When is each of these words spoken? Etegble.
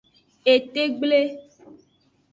Etegble. 0.53 1.21